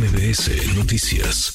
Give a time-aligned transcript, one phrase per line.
[0.00, 1.52] MBS Noticias.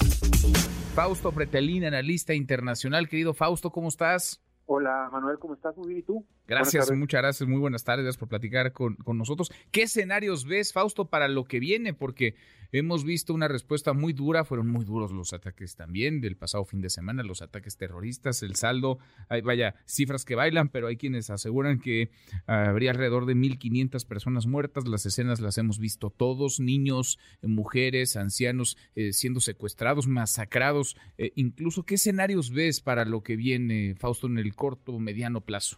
[0.94, 3.10] Fausto Pretelín, analista internacional.
[3.10, 4.40] Querido Fausto, ¿cómo estás?
[4.67, 5.78] Hola Manuel, ¿cómo estás?
[5.78, 6.25] Muy bien, ¿y tú?
[6.48, 9.52] Gracias, muchas gracias, muy buenas tardes, gracias por platicar con, con, nosotros.
[9.71, 11.94] ¿Qué escenarios ves, Fausto, para lo que viene?
[11.94, 12.36] Porque
[12.71, 16.82] hemos visto una respuesta muy dura, fueron muy duros los ataques también del pasado fin
[16.82, 19.00] de semana, los ataques terroristas, el saldo,
[19.30, 22.10] hay, vaya, cifras que bailan, pero hay quienes aseguran que
[22.47, 28.78] habría alrededor de 1.500 personas muertas, las escenas las hemos visto todos, niños, mujeres, ancianos
[28.96, 34.38] eh, siendo secuestrados, masacrados, eh, incluso, ¿qué escenarios ves para lo que viene, Fausto, en
[34.38, 35.77] el corto o mediano plazo?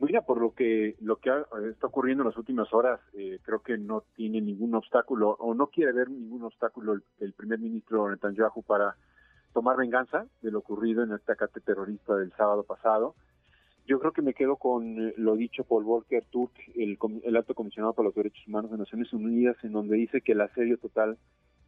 [0.00, 1.30] Mira, por lo que lo que
[1.70, 5.66] está ocurriendo en las últimas horas, eh, creo que no tiene ningún obstáculo o no
[5.66, 8.96] quiere ver ningún obstáculo el, primer ministro Netanyahu para
[9.52, 13.14] tomar venganza de lo ocurrido en el atacate terrorista del sábado pasado.
[13.86, 17.54] Yo creo que me quedo con eh, lo dicho por Volker Turk, el, el alto
[17.54, 21.18] comisionado para los derechos humanos de Naciones Unidas, en donde dice que el asedio total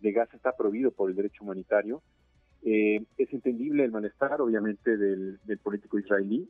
[0.01, 2.01] de Gaza está prohibido por el derecho humanitario.
[2.65, 6.49] Eh, es entendible el malestar, obviamente, del, del político israelí,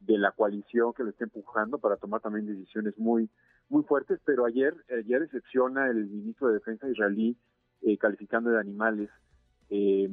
[0.00, 3.28] de la coalición que lo está empujando para tomar también decisiones muy
[3.68, 7.36] muy fuertes, pero ayer ayer excepciona el ministro de Defensa israelí
[7.82, 9.10] eh, calificando de animales.
[9.70, 10.08] Eh,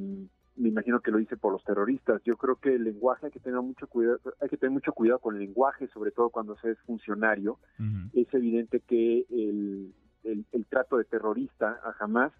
[0.54, 2.22] me imagino que lo dice por los terroristas.
[2.24, 5.18] Yo creo que el lenguaje hay que tener mucho cuidado, hay que tener mucho cuidado
[5.18, 7.58] con el lenguaje, sobre todo cuando se es funcionario.
[8.12, 9.94] Es evidente que el,
[10.24, 12.32] el, trato de terrorista a Hamas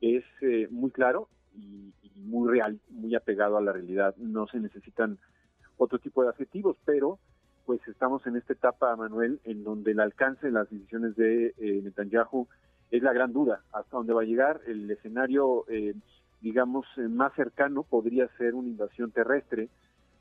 [0.00, 4.14] es eh, muy claro y, y muy real, muy apegado a la realidad.
[4.16, 5.18] No se necesitan
[5.76, 7.18] otro tipo de adjetivos, pero
[7.66, 11.80] pues estamos en esta etapa, Manuel, en donde el alcance de las decisiones de eh,
[11.82, 12.46] Netanyahu
[12.90, 13.62] es la gran duda.
[13.72, 15.94] Hasta dónde va a llegar el escenario, eh,
[16.40, 19.68] digamos, eh, más cercano podría ser una invasión terrestre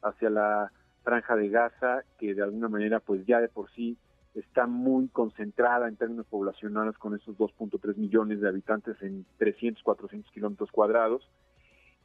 [0.02, 0.72] hacia la
[1.04, 3.98] franja de Gaza, que de alguna manera, pues ya de por sí
[4.36, 10.32] está muy concentrada en términos poblacionales con esos 2.3 millones de habitantes en 300, 400
[10.32, 11.30] kilómetros cuadrados.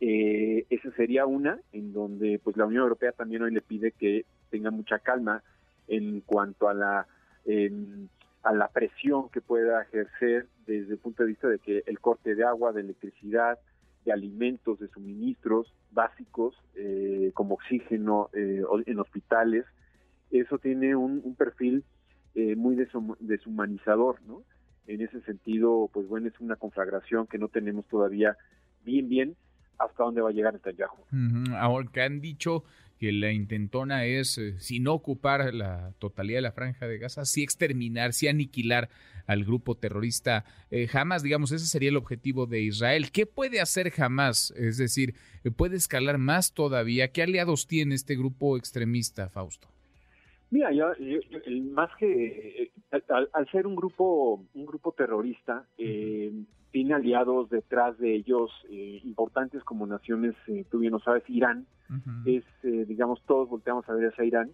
[0.01, 4.27] Eh, esa sería una en donde pues la Unión Europea también hoy le pide que
[4.51, 5.43] tenga mucha calma
[5.89, 7.07] en cuanto a la
[8.43, 12.35] a la presión que pueda ejercer desde el punto de vista de que el corte
[12.35, 13.59] de agua, de electricidad,
[14.05, 19.65] de alimentos, de suministros básicos eh, como oxígeno eh, en hospitales,
[20.31, 21.85] eso tiene un, perfil
[22.39, 22.77] eh, muy
[23.19, 24.45] deshumanizador, ¿no?
[24.87, 28.37] En ese sentido, pues bueno, es una conflagración que no tenemos todavía
[28.85, 29.37] bien, bien
[29.77, 31.57] hasta dónde va a llegar Netanyahu.
[31.57, 32.63] Ahora que han dicho
[32.97, 37.25] que la intentona es, eh, si no ocupar la totalidad de la franja de Gaza,
[37.25, 38.89] sí exterminar, sí aniquilar
[39.27, 43.11] al grupo terrorista eh, Hamas, digamos, ese sería el objetivo de Israel.
[43.11, 44.53] ¿Qué puede hacer Hamas?
[44.53, 45.17] Es decir,
[45.57, 47.11] ¿puede escalar más todavía?
[47.11, 49.69] ¿Qué aliados tiene este grupo extremista, Fausto?
[50.51, 50.93] Mira, yo,
[51.73, 56.33] más que eh, al, ser un grupo un grupo terrorista, eh,
[56.71, 61.67] tiene aliados detrás de ellos eh, importantes como naciones, eh, tú bien lo sabes, Irán,
[62.27, 64.51] es, eh, digamos, todos volteamos a ver hacia Irán,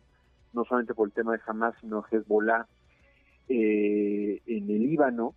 [0.52, 2.66] no solamente por el tema de Hamas, sino Hezbollah
[3.48, 5.34] en el Líbano,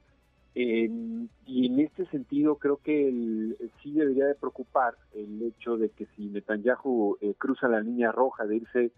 [0.54, 6.06] y en este sentido creo que el, sí debería de preocupar el hecho de que
[6.16, 8.92] si Netanyahu cruza la línea roja de irse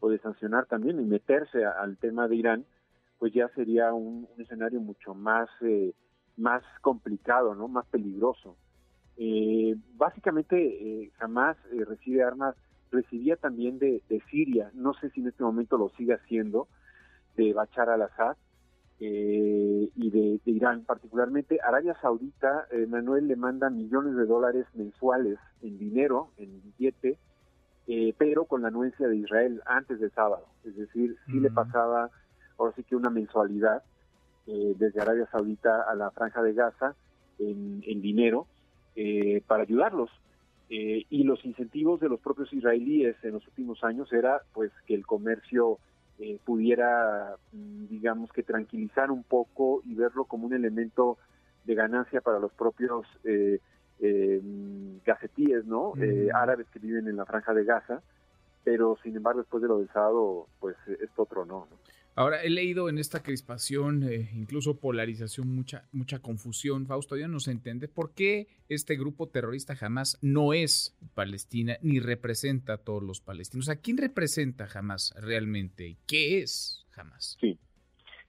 [0.00, 2.64] o de sancionar también y meterse al tema de Irán,
[3.18, 5.48] pues ya sería un, escenario mucho más...
[5.62, 5.94] Eh,
[6.36, 7.68] más complicado, ¿no?
[7.68, 8.56] Más peligroso.
[9.16, 12.54] Eh, básicamente, eh, jamás eh, recibe armas,
[12.90, 16.68] recibía también de, Siria, no sé si en este momento lo sigue haciendo,
[17.36, 18.36] de Bachar al-Assad
[18.98, 21.58] y de, Irán particularmente.
[21.62, 27.18] Arabia Saudita, Manuel le manda millones de dólares mensuales en dinero, en billete,
[28.18, 30.46] pero con la anuencia de Israel antes del sábado.
[30.64, 32.10] Es decir, sí le pasaba
[32.58, 33.82] ahora sí que una mensualidad
[34.46, 36.94] eh, desde Arabia Saudita a la Franja de Gaza
[37.38, 38.46] en, dinero
[38.94, 40.10] eh, para ayudarlos.
[40.68, 44.94] Eh, y los incentivos de los propios israelíes en los últimos años era pues que
[44.94, 45.78] el comercio
[46.46, 51.18] pudiera, mm, digamos que tranquilizar un poco y verlo como un elemento
[51.64, 53.60] de ganancia para los propios eh,
[55.04, 55.92] gacetíes, ¿no?
[56.34, 58.00] árabes que viven en la franja de Gaza,
[58.66, 61.68] pero sin embargo después de lo del sábado, pues esto otro no.
[61.70, 61.76] ¿no?
[62.16, 66.86] Ahora, he leído en esta crispación, eh, incluso polarización, mucha, mucha confusión.
[66.86, 72.00] Fausto, ya no se entiende por qué este grupo terrorista jamás no es Palestina ni
[72.00, 73.68] representa a todos los palestinos.
[73.68, 75.96] ¿A quién representa jamás realmente?
[76.08, 77.36] ¿Qué es jamás?
[77.40, 77.56] Sí.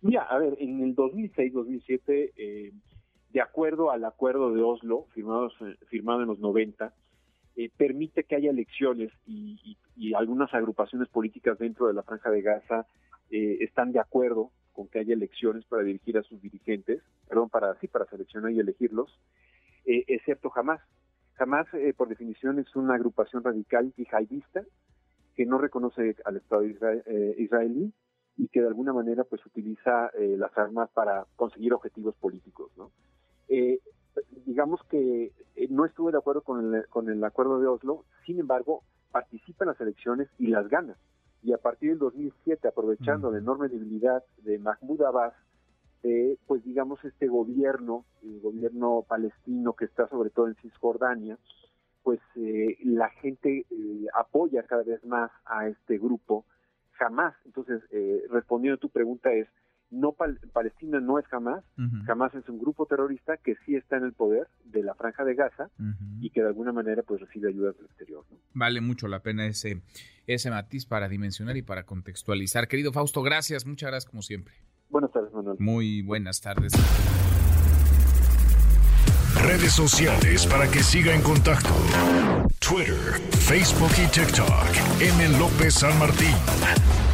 [0.01, 2.73] Mira, a ver, en el 2006-2007, eh,
[3.31, 5.49] de acuerdo al acuerdo de Oslo, firmado,
[5.87, 6.93] firmado en los 90,
[7.57, 12.41] eh, permite que haya elecciones y, y algunas agrupaciones políticas dentro de la Franja de
[12.43, 12.85] Gaza
[13.31, 17.73] eh, están de acuerdo con que haya elecciones para dirigir a sus dirigentes, perdón, para
[17.79, 19.19] sí, para seleccionar y elegirlos.
[19.85, 20.81] eh, excepto Hamas.
[21.39, 24.63] Hamas, eh, por definición, es una agrupación radical yihadista
[25.35, 27.93] que no reconoce al Estado israelí
[28.37, 32.71] y que de alguna manera pues utiliza las armas para conseguir objetivos políticos.
[34.45, 35.31] digamos que
[35.69, 39.69] no estuve de acuerdo con el, con el acuerdo de Oslo, sin embargo, participa en
[39.69, 40.95] las elecciones y las gana.
[41.43, 45.33] Y a partir del 2007, aprovechando la enorme debilidad de Mahmoud Abbas,
[46.03, 51.37] eh, pues digamos este gobierno, el gobierno palestino que está sobre todo en Cisjordania,
[52.03, 56.45] pues eh, la gente eh, apoya cada vez más a este grupo,
[56.91, 57.35] jamás.
[57.45, 57.81] Entonces,
[58.29, 59.47] respondiendo a tu pregunta es,
[59.89, 60.15] no
[60.53, 61.63] Palestina no es jamás,
[62.05, 65.35] jamás es un grupo terrorista que sí está en el poder de la franja de
[65.35, 65.69] Gaza
[66.19, 68.25] y que de alguna manera pues recibe ayuda del exterior.
[68.53, 69.81] Vale mucho la pena ese,
[70.25, 72.67] ese matiz para dimensionar y para contextualizar.
[72.67, 74.55] Querido Fausto, gracias, muchas gracias como siempre.
[74.89, 75.57] Buenas tardes, Manuel.
[75.59, 76.73] Muy buenas tardes.
[79.43, 81.69] Redes sociales para que siga en contacto:
[82.59, 85.01] Twitter, Facebook y TikTok.
[85.01, 85.37] M.
[85.37, 87.06] López San Martín.